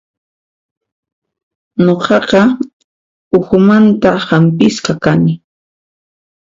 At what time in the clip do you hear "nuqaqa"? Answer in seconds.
1.85-2.41